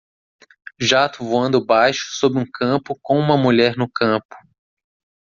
Jato 0.79 1.23
voando 1.23 1.63
baixo 1.63 2.07
sobre 2.15 2.39
um 2.39 2.45
campo 2.51 2.97
com 3.03 3.19
uma 3.19 3.37
mulher 3.37 3.75
no 3.77 3.87
campo. 3.87 4.35